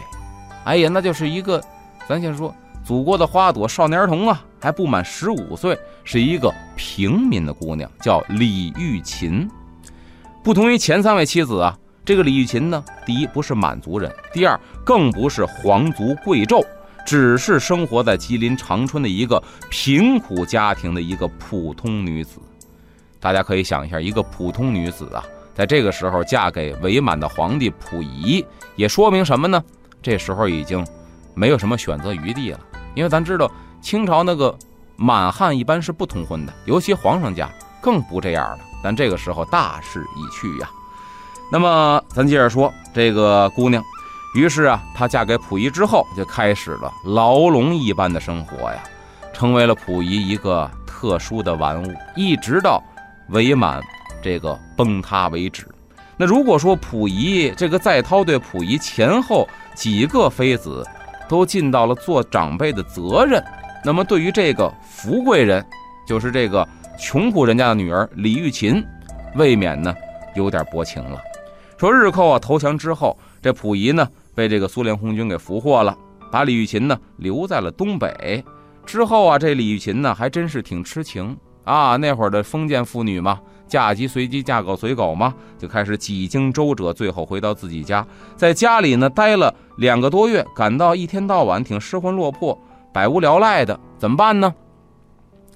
[0.65, 1.61] 哎呀，那就是一个，
[2.07, 9.51] 咱先说祖国的花朵，少年儿童啊，还不满十五岁，是一个平民的姑娘，叫李玉琴。
[10.45, 16.65] 不同于前三位妻子啊，这个李玉琴呢，第一不是满族人，第二更不是皇族贵胄。
[17.05, 22.41] 只是生活在吉林长春的一个贫苦家庭的一个普通女子，
[23.21, 25.25] 大家可以想一下，一个普通女子啊，
[25.57, 29.65] 在这个时候嫁给伪满的皇帝溥仪，也说明什么呢？
[30.03, 30.87] 这时候已经
[31.35, 32.61] 没有什么选择余地了，
[32.95, 34.55] 因为咱知道清朝那个
[34.97, 38.59] 满汉一般是不通婚的，尤其皇上家更不这样了。
[38.85, 40.69] 但这个时候大势已去呀。
[41.51, 43.83] 那么咱接着说这个姑娘。
[44.35, 48.85] 于是啊，她嫁给溥仪之后，就开始了牢笼一般的生活呀，
[49.33, 52.83] 成为了溥仪一个特殊的玩物，一直到
[53.31, 53.83] 伪满
[54.27, 55.65] 这个崩塌为止。
[56.17, 60.85] 那如果说溥仪这个在涛对溥仪前后几个妃子
[61.29, 63.43] 都尽到了做长辈的责任，
[63.85, 65.65] 那么对于这个福贵人，
[66.09, 66.67] 就是这个
[66.99, 68.85] 穷苦人家的女儿李玉琴，
[69.37, 69.95] 未免呢
[70.35, 71.21] 有点薄情了。
[71.79, 74.09] 说日寇啊投降之后，这溥仪呢。
[74.37, 75.97] 被这个苏联红军给俘获了，
[76.31, 78.45] 把李玉琴呢留在了东北。
[78.85, 81.35] 之后啊，这李玉琴呢还真是挺痴情
[81.65, 81.97] 啊。
[81.97, 92.59] 那会儿的封建妇女嘛，嫁鸡随鸡，嫁狗随狗嘛，就开始几经周折，最后回到自己家，在家里呢待了两个多月，感到一天到晚挺失魂落魄、
[92.93, 94.55] 百无聊赖的，怎么办呢？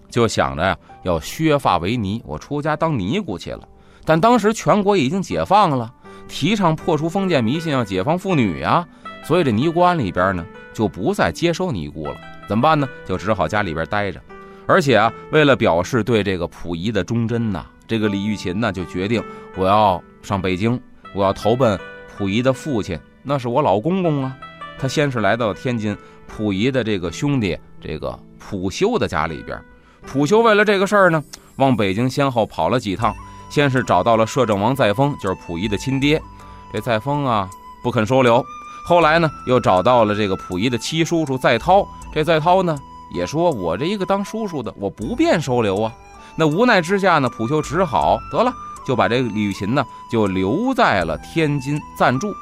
[0.08, 3.60] 就想着呀，要削发为尼，我出家当尼姑去了。
[4.04, 5.92] 但当时全国已经解放了。
[6.28, 8.86] 提倡破除封建迷信，要解放妇女呀，
[9.24, 12.16] 所以这尼姑庵里边呢就不再接收尼姑了。
[12.48, 12.88] 怎么办呢？
[13.04, 14.20] 就只好家里边待着。
[14.64, 19.20] 而且啊，为了表示对这个溥仪的忠贞呐，这个李玉琴呢就决定
[19.56, 20.80] 我要上北京，
[21.12, 21.76] 我要投奔
[22.16, 24.36] 溥仪的父亲，那是我老公公啊。
[24.78, 25.96] 他先是来到天津
[26.28, 29.60] 溥仪的这个兄弟这个溥修的家里边，
[30.06, 31.20] 溥修为了这个事儿呢，
[31.56, 33.12] 往北京先后跑了几趟。
[33.50, 36.22] 先是找到了摄政王载沣，就是溥仪的亲爹，
[36.72, 37.50] 这载沣啊
[37.82, 38.40] 不肯收留。
[38.86, 42.78] 后来呢，又找到了这个溥仪的七叔叔载涛，这载涛呢
[43.12, 45.92] 也说：“我这一个当叔叔的，我不便收留啊。”
[46.40, 48.50] 那无奈之下呢，溥修只好得了，
[48.86, 52.32] 就把这个李玉琴呢就留在了天津暂住。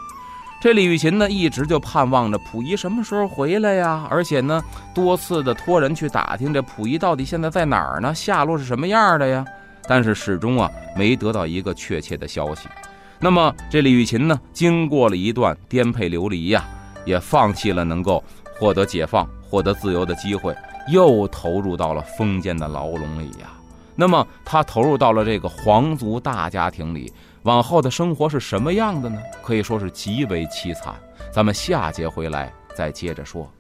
[0.63, 4.63] 这李玉琴呢一直就盼望着溥仪什么时候回来呀，而且呢
[4.95, 9.45] 多次的托人去打听这溥仪到底现在在哪儿呢，下落是什么样的呀。
[9.89, 12.69] 但是始终啊没得到一个确切的消息。
[13.19, 16.65] 那么这李玉琴呢，经过了一段颠沛流离呀，
[17.05, 18.23] 也放弃了能够
[18.61, 20.55] 获得解放、获得自由的机会，
[20.89, 23.58] 又投入到了封建的牢笼里呀。
[24.01, 29.19] 那么他投入到了这个皇族大家庭里，往后的生活是什么样的呢？
[29.43, 30.95] 可以说是极为凄惨。
[31.33, 33.51] 咱们下节回来再接着说。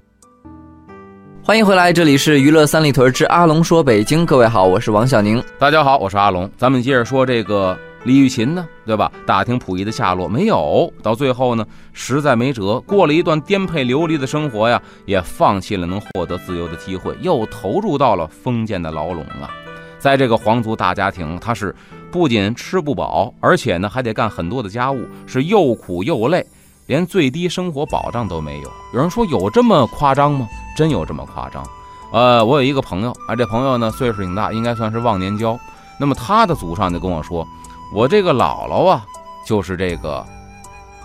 [1.43, 4.25] 欢迎回来，这里是娱乐三里屯之阿龙说北京。
[4.25, 5.43] 各位好，我是王小宁。
[5.59, 6.49] 大家好，我是阿龙。
[6.57, 9.11] 咱们接着说这个李玉琴呢，对吧？
[9.27, 10.89] 打听溥仪的下落没有？
[11.03, 19.51] 到最后呢，实在没辙，过了一段颠沛流离的生活呀，也放弃了能获得自由的机会，又投入到了封建的牢笼啊。
[19.99, 21.75] 在这个皇族大家庭，他是
[22.11, 26.47] 不仅吃不饱，而且呢还得干很多的家务，是又苦又累，
[26.87, 28.71] 连最低生活保障都没有。
[28.95, 30.49] 有人说有这么夸张吗？
[30.77, 31.67] 真有这么夸张？
[32.13, 35.59] 呃，我有一个朋友啊，这朋友呢岁数挺大，应该算是忘年交。
[35.99, 37.47] 那么他的祖上就跟我说，
[37.93, 39.05] 我这个姥姥啊
[39.45, 40.25] 就是这个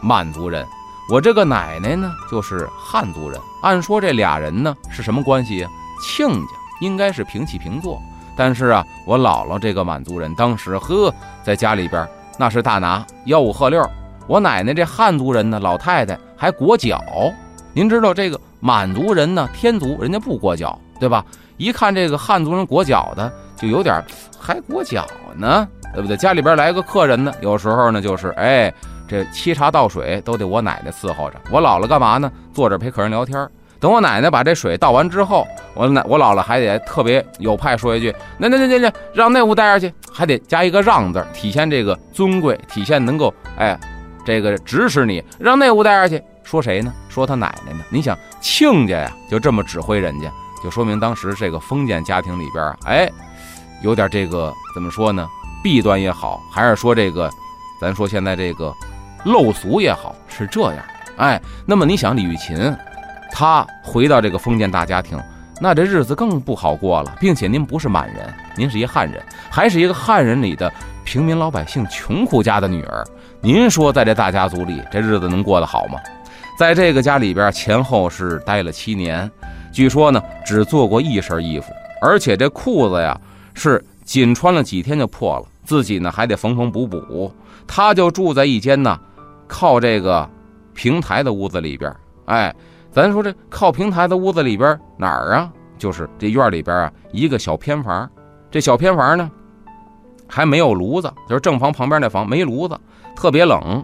[0.02, 0.66] 满族人，
[1.10, 3.42] 我这个奶奶呢就是汉族人。
[3.64, 5.70] 按说这俩人呢是什么关系呀？
[6.02, 8.00] 亲家，应该是平起平坐。
[8.36, 13.88] 但是啊，我姥姥这个满族人当时呵在家里边那是大拿吆五喝六，
[14.28, 17.04] 我奶奶这汉族人呢老太太还裹脚。
[17.74, 18.40] 您知道这个？
[18.60, 21.26] 满族人呢，天族人家不裹脚，对吧？
[21.58, 24.02] 一看这个汉族人裹脚的，就有点
[24.40, 26.16] 还裹脚呢，对不对？
[26.16, 28.74] 家里边来个客人呢，有时候呢就是哎，
[29.06, 31.36] 这沏茶倒水都得我奶奶伺候着。
[31.52, 32.32] 我姥姥干嘛呢？
[32.54, 33.46] 坐着陪客人聊天。
[33.84, 43.78] 等我奶奶把这水倒完之后，我奶我姥姥还得特别有派说一句：“那那那那那，让那屋待着去。”还得加一个让字，体现这个尊贵，体现能够哎，
[44.26, 46.24] 这个指使你让那屋待着去。
[46.44, 46.94] 说谁呢？
[47.10, 47.80] 说他奶奶呢？
[47.90, 50.32] 你想亲家呀，就这么指挥人家，
[50.64, 53.12] 就说明当时这个封建家庭里边啊，哎，
[53.84, 55.28] 有点这个怎么说呢？
[55.62, 57.30] 弊端也好，还是说这个，
[57.82, 58.74] 咱说现在这个
[59.26, 60.78] 陋俗也好，是这样。
[61.18, 62.74] 哎，那么你想李玉琴？
[63.36, 65.20] 他回到这个封建大家庭，
[65.60, 69.20] 那这日子更不好过了，并且您不是满人，您是一汉人，
[69.50, 70.72] 还是一个汉人里的
[71.04, 73.04] 平民老百姓、穷苦家的女儿。
[73.42, 76.00] 您说在这大家族里，这日子能过得好吗？
[76.60, 79.30] 在这个家里边，前后是待了七年，
[79.72, 83.20] 据说呢，只做过一身衣服，而且这裤子呀
[83.56, 87.34] 是仅穿了几天就破了，自己呢还得缝缝补补。
[87.66, 88.96] 他就住在一间呢
[89.48, 90.30] 靠这个
[90.76, 91.92] 平台的屋子里边，
[92.26, 92.54] 哎。
[92.94, 95.52] 咱说这靠平台的屋子里边哪儿啊？
[95.80, 98.08] 就是这院里边啊，一个小偏房。
[98.52, 99.32] 这小偏房呢，
[100.28, 102.80] 还没有炉子，就是正房旁边那房没炉子，
[103.16, 103.84] 特别冷。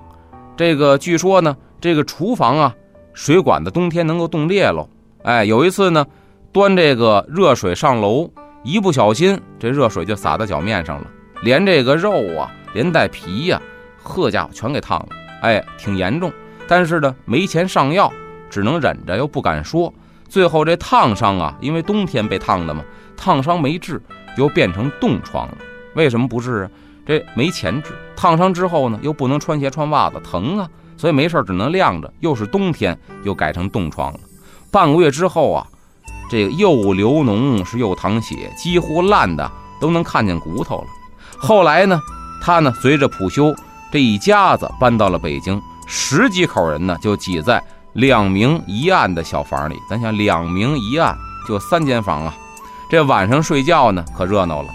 [0.55, 2.75] 这个据说呢，这个厨房啊，
[3.13, 4.87] 水管子冬天能够冻裂喽。
[5.23, 6.05] 哎，有一次呢，
[6.51, 8.29] 端这个热水上楼，
[8.63, 11.07] 一不小心这热水就洒到脚面上了，
[11.41, 13.59] 连这个肉啊，连带皮呀，
[14.03, 15.07] 呵家伙全给烫了。
[15.41, 16.31] 哎，挺严重。
[16.67, 18.13] 但是呢，没钱上药。
[18.49, 19.93] 只能忍着，又不敢说。
[20.27, 22.83] 最后这烫伤啊，因为冬天被烫的嘛，
[23.17, 24.01] 烫伤没治，
[24.37, 25.57] 又变成冻疮了。
[25.95, 26.71] 为什么不治啊？
[27.05, 27.93] 这没钱治。
[28.15, 32.13] 烫伤之后呢，又不能穿鞋穿袜子，疼啊，所以没事只能晾着。
[32.19, 34.19] 又是冬天，又改成冻疮了。
[34.71, 35.65] 半个月之后啊，
[36.29, 40.87] 这个又流脓是又淌血，几乎烂的都能看见骨头了。
[41.37, 41.99] 后来呢，
[42.39, 43.51] 他呢随着普修
[43.91, 47.63] 这一家子搬到了北京，十几口人呢就挤在。
[47.93, 52.33] 两明一暗的小房里，咱想两明一暗就三间房啊，
[52.89, 54.69] 这晚上睡觉呢可热闹了。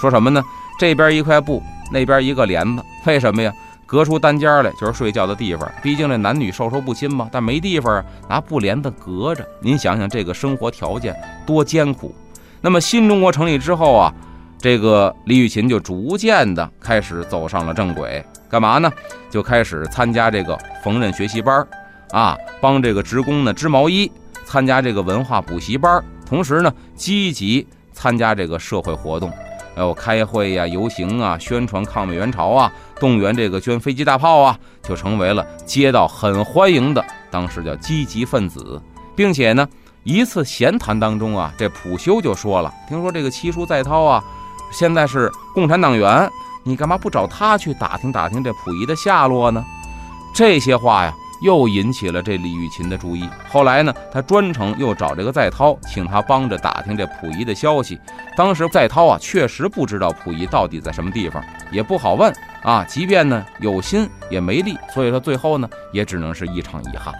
[0.00, 0.42] 说什么呢？
[0.78, 3.52] 这边一块布，那边一个帘子，为什么呀？
[3.86, 5.66] 隔出单间来就是睡觉的地方。
[5.82, 9.42] 毕竟这男女授受不亲嘛，但没地方啊拿布帘子隔着。
[9.62, 12.14] 您想想这个生活条件多艰苦。
[12.60, 14.12] 那么新中国成立之后啊，
[14.58, 18.92] 这个李玉琴就逐渐的开始走上了正轨，干嘛呢？
[19.30, 20.54] 就开始参加这个
[20.84, 21.66] 缝纫学习班
[22.10, 24.10] 啊，帮这个职工呢织毛衣，
[24.44, 29.30] 参加这个文化补习班，同时呢积极参加这个社会活动，
[29.74, 38.80] 还有开会呀、游行啊、宣传抗美援朝啊、动员这个捐飞机大炮啊，就成为了街道很欢迎的当时叫积极分子，
[39.14, 39.68] 并且呢
[40.02, 44.24] 一次闲谈当中啊，这普修就说了：“听说这个七叔在涛啊，
[44.72, 46.30] 现在是共产党员，
[46.64, 49.62] 你干嘛不找他去打听打听这溥仪的下落呢？”
[50.34, 51.14] 这些话呀。
[51.42, 53.28] 又引起了这李玉琴的注意。
[53.48, 57.98] 后来呢，他专程又找这个在涛，请他帮着打听这溥仪的消息。
[58.36, 62.84] 当时在涛啊，确实不知道溥仪到底在什么地方，也不好问啊。
[62.84, 67.14] 即便呢有心也没力，所以说最后呢，也只能是一场遗憾。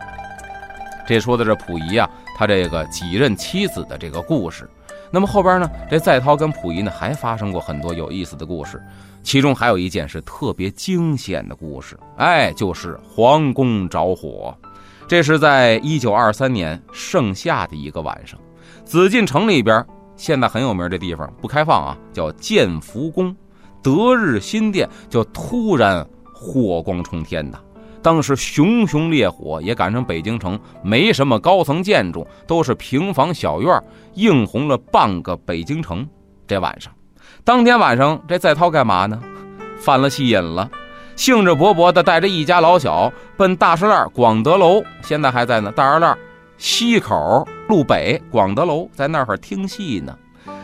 [1.07, 4.69] 这说的是溥仪啊，他这个几任妻子的这个故事。
[5.11, 8.83] 那么后边呢，这在涛跟溥仪呢还发生过很多有意思的故事。
[9.23, 14.57] 其中还有一件是特别惊险的故事，哎，就是皇宫着火。
[15.07, 18.39] 这是在一九二三年盛夏的一个晚上，
[18.85, 19.85] 紫禁城里边
[20.17, 23.35] 现在很有名的地方不开放啊，叫建福宫，
[23.83, 27.59] 德日新殿就突然火光冲天的。
[28.03, 33.83] 当时熊熊烈火也赶上北京城没什么高层建筑，都是平房小院，
[34.15, 36.07] 映红了半个北京城。
[36.47, 36.93] 这晚上。
[37.45, 39.21] 当天晚上，这在涛干嘛呢？
[39.81, 40.71] 犯了戏瘾了，
[41.17, 45.71] 兴致勃勃地带着一家老小奔大栅栏广德楼，现在还在呢。
[45.73, 46.17] 大栅栏
[46.57, 50.17] 西口路北广德楼，在那儿听戏呢。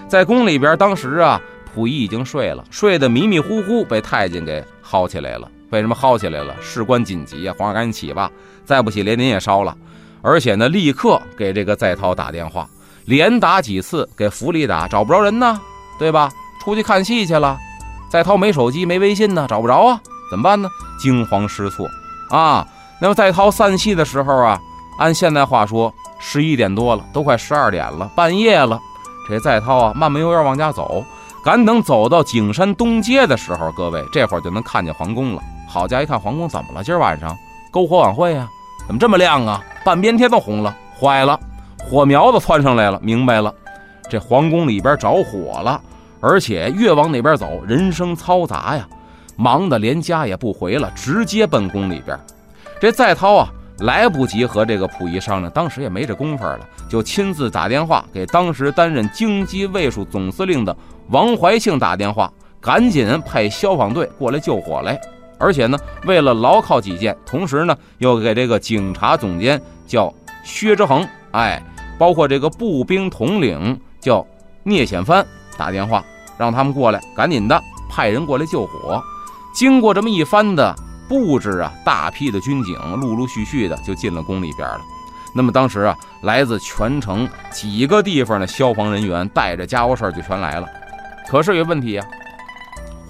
[0.09, 1.41] 在宫里边，当时啊，
[1.75, 5.51] 溥仪已经睡了，睡得迷迷糊糊，被太监给薅起来了。
[5.75, 6.55] 为什么薅起来了？
[6.63, 7.55] 事关紧急啊！
[7.59, 8.31] 皇上赶紧起吧，
[8.65, 9.77] 再不起连您也烧了。
[10.23, 12.69] 而且呢，立刻给这个在涛打电话，
[13.07, 15.61] 连打几次，给府里打，找不着人呢，
[15.99, 16.31] 对吧？
[16.63, 17.59] 出去看戏去了，
[18.09, 20.01] 在涛没手机没微信呢，找不着啊，
[20.31, 20.69] 怎么办呢？
[21.01, 21.89] 惊慌失措
[22.31, 22.65] 啊！
[23.01, 24.57] 那么在涛散戏的时候啊，
[24.99, 28.81] 按现代话说，十一点多了，都快十二点了，半夜了。
[29.29, 31.05] 这在涛啊，慢慢悠悠往家走，
[31.45, 35.43] 赶等走到景山东街的时候，各位这会儿就能看见皇宫了。
[35.75, 36.85] 好家，一看皇宫怎么了？
[36.85, 37.37] 今儿晚上
[37.73, 38.49] 篝火晚会啊？
[38.87, 39.61] 怎么这么亮啊？
[39.85, 41.37] 半边天都红了，坏了！
[41.79, 43.53] 火苗子窜上来了，明白了，
[44.09, 45.81] 这皇宫里边着火了，
[46.21, 48.87] 而且越往那边走，人声嘈杂呀，
[49.35, 52.17] 忙得连家也不回了，直接奔宫里边。
[52.81, 53.49] 这在涛啊，
[53.79, 60.77] 来不及和这个溥仪商量，当时也没这功夫了，就亲自打电话给当时担任京畿卫戍总司令的
[61.09, 64.97] 王怀庆打电话，赶紧派消防队过来救火来。
[65.39, 70.13] 而且呢，为了牢靠己见，同时呢，又给这个警察总监叫
[70.45, 71.63] 薛之衡，哎，
[71.99, 74.27] 包括这个步兵统领叫
[74.63, 75.27] 聂显藩
[75.57, 76.05] 打电话，
[76.39, 77.61] 让他们过来，赶紧的
[77.91, 79.03] 派人过来救火。
[79.55, 80.75] 经过这么一番的。
[81.07, 84.81] 布置啊，大批的军警陆陆续续的就进了宫里边了。
[85.35, 90.67] 那么当时啊，来自全城几个地方的消防人员带着家伙事儿就全来了。
[91.29, 92.07] 可是有问题啊，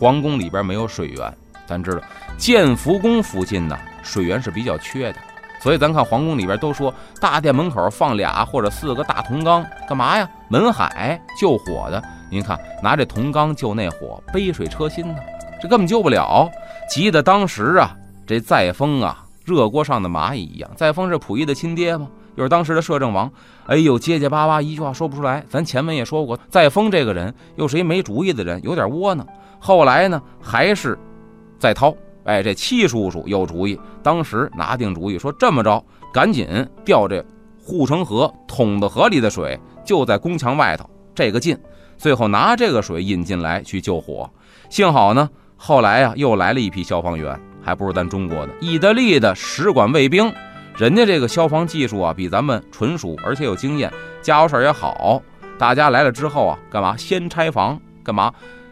[0.01, 1.35] 皇宫里边没有水源。
[1.67, 2.01] 咱知道
[2.37, 5.19] 建福宫附近呢，水源是比较缺的。
[5.61, 10.29] 所以咱看皇宫里边都说，大殿门口放俩或者四个大铜缸，干嘛呀？
[10.49, 12.03] 门海救火的。
[12.31, 15.17] 您看，拿这铜缸救那火，杯水车薪呢，
[15.63, 16.51] 这根本救不了。
[16.91, 17.97] 急得当时啊，
[18.27, 20.71] 这载沣啊，热锅上的蚂蚁一样。
[20.77, 22.09] 载沣是溥仪的亲爹吗？
[22.35, 23.31] 又是当时的摄政王。
[23.67, 25.43] 哎呦，结结巴巴一句话说不出来。
[25.49, 29.27] 咱前文也说过，载沣这个人又是一没主意的人，有点窝囊。
[29.59, 30.99] 后来呢，还是
[31.65, 33.81] 再掏，哎，这七叔叔有主意。
[34.03, 36.47] 当时拿定主意说这么着，赶紧
[36.85, 37.25] 调这
[37.59, 40.85] 护城河桶的河里的水，就在宫墙外头，
[41.15, 41.59] 这个近。
[41.97, 44.29] 最后拿这个水引进来去救火。
[44.69, 45.27] 幸好呢。
[45.57, 50.31] 后来呀，又来了一批消防员，还不是咱中国的，意大利的使馆卫兵，
[50.77, 53.91] 人家这个消防技术啊，比咱们纯熟，而且有经验，
[54.21, 55.23] 家伙事儿也好。
[55.59, 56.95] 大家来了之后啊，干嘛？
[56.95, 58.31] 先拆房，干嘛？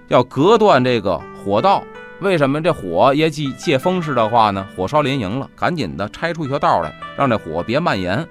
[0.09, 1.82] 要隔断这个火道。
[2.23, 4.66] 为什么这火也借借风势的话呢？
[4.77, 8.27] 火烧连营了，赶紧的拆出一条道来，让这火别蔓延。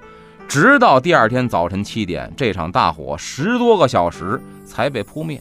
[0.48, 5.40] 直到第二天早晨七点，这场大火十多个小时才被扑灭。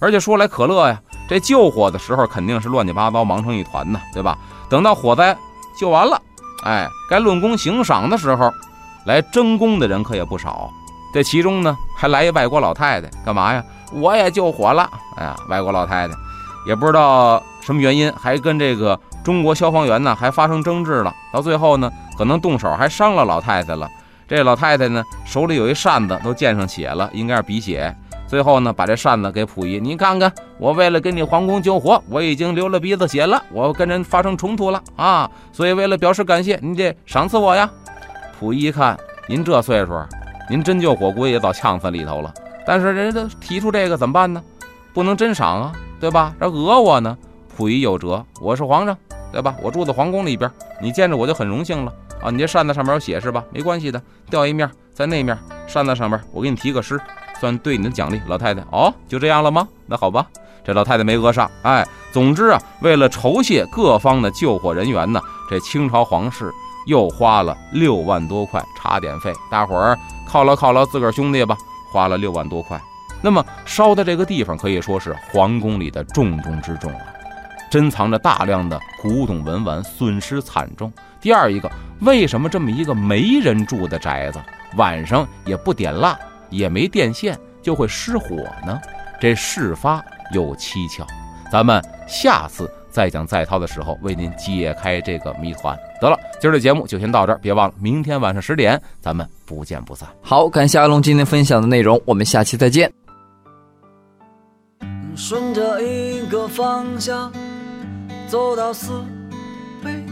[0.00, 1.00] 而且说来可乐呀。
[1.28, 4.36] 这救火的时候肯定是乱七八糟，忙成一团呢，对吧？
[4.68, 5.34] 等到火灾
[5.78, 6.20] 救完了，
[6.64, 8.52] 哎，该论功行赏的时候，
[9.06, 10.70] 来争功的人可也不少。
[11.14, 13.64] 这其中呢，还来一外国老太太，干嘛呀？
[13.92, 14.90] 我也救火了。
[15.16, 16.14] 哎呀，外国老太太
[16.66, 21.12] 也不知道什么原因，还跟这个中国消防员呢还发生争执了。
[21.32, 23.88] 到最后呢，可能动手还伤了老太太了。
[24.28, 27.94] 这老太太呢，手里有一扇子，都溅上血了，应该是鼻血。
[28.26, 37.68] 最后呢，把这扇子给溥仪，你看看，我为了给你皇宫救火，我已经流了鼻子血了，我跟人发生冲突了啊，所以为了表示感谢，你得赏赐我呀。
[38.40, 39.92] 溥仪一看，您这岁数，
[40.48, 42.32] 您真救火，估计也早呛死里头了。
[42.64, 44.42] 但是人家提出这个怎么办呢？
[44.94, 45.72] 不能真赏啊，
[46.02, 46.34] 对吧？
[46.40, 47.16] 这讹我呢。
[47.56, 48.98] 溥仪有辙，我是皇上，
[49.30, 49.54] 对吧？
[49.62, 50.50] 我住在皇宫里边，
[50.80, 52.28] 你见着我就很荣幸了啊。
[52.28, 53.44] 你这扇子上面有血是吧？
[53.52, 55.38] 没关系的，掉一面在那面
[55.68, 57.00] 扇子上面，我给你提个诗。
[57.38, 59.68] 算对你的奖励，老太太哦，就这样了吗？
[59.86, 60.26] 那好吧，
[60.64, 61.48] 这老太太没讹上。
[61.62, 66.50] 哎，总之啊，为了酬谢各方的救火人员呢，这清朝皇室
[66.88, 69.32] 又花了六万多块茶点费。
[69.52, 69.96] 大伙儿
[70.28, 71.56] 犒劳犒劳自个儿兄弟吧，
[71.92, 72.80] 花了六万多块。
[73.22, 77.06] 那么烧的这个地方可以说是皇宫里的重中之重啊，
[77.70, 80.92] 珍藏着大量的古董文玩，损失惨重。
[81.20, 81.70] 第二一个，
[82.00, 84.40] 为什么这么一个没人住的宅子，
[84.76, 86.18] 晚上也不点蜡？
[86.50, 88.78] 也没电线就会失火呢，
[89.18, 91.06] 这事发有蹊跷。
[91.50, 95.74] 咱们下次再讲再涛的时候，为您解开这个谜团。
[95.98, 100.06] 得了，今儿的节目就先到这儿，别忘了明天晚上十点，咱们不见不散。
[100.20, 103.01] 好，感谢阿龙今天分享的内容，我们下期再见。
[105.14, 107.32] 顺着一个方向
[108.28, 108.90] 走到死
[109.84, 110.04] 为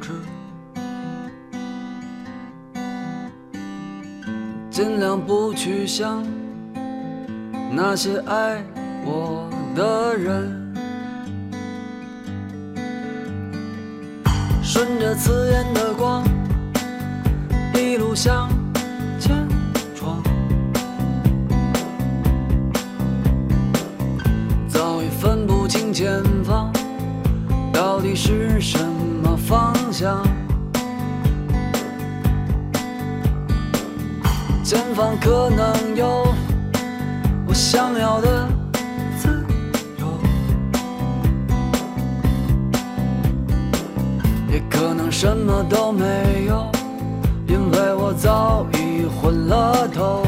[0.00, 0.10] 止。
[4.70, 6.26] 尽量不去想
[7.70, 8.62] 那些爱
[9.04, 10.74] 我的人，
[14.62, 16.24] 顺着刺眼的光
[17.74, 18.48] 一路向
[25.96, 26.70] 前方
[27.72, 28.78] 到底是什
[29.22, 30.22] 么方向。
[34.62, 36.34] 前方可能有
[37.46, 38.46] 我想要的
[39.18, 39.42] 自
[39.98, 40.06] 由，
[44.52, 46.70] 也可能什么都没有，
[47.48, 50.26] 因为我早已昏了头。